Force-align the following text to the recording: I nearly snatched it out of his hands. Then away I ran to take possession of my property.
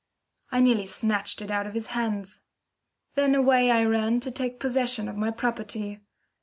I 0.51 0.61
nearly 0.61 0.87
snatched 0.87 1.43
it 1.43 1.51
out 1.51 1.67
of 1.67 1.75
his 1.75 1.85
hands. 1.93 2.41
Then 3.13 3.35
away 3.35 3.69
I 3.69 3.83
ran 3.85 4.19
to 4.21 4.31
take 4.31 4.59
possession 4.59 5.07
of 5.07 5.15
my 5.15 5.29
property. 5.29 5.99